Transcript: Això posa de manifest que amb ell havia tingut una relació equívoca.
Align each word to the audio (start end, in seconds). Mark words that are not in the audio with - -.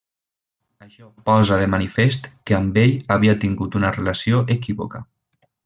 Això 0.85 1.09
posa 1.29 1.59
de 1.63 1.67
manifest 1.73 2.31
que 2.49 2.57
amb 2.61 2.81
ell 2.85 2.95
havia 3.17 3.39
tingut 3.45 3.79
una 3.83 3.93
relació 4.01 4.43
equívoca. 4.59 5.07